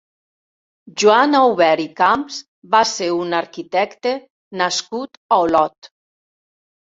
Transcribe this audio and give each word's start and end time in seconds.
Joan 1.01 1.35
Aubert 1.39 1.81
i 1.81 1.85
Camps 1.99 2.39
va 2.75 2.79
ser 2.91 3.09
un 3.17 3.37
arquitecte 3.41 4.13
nascut 4.63 5.19
a 5.37 5.39
Olot. 5.45 5.91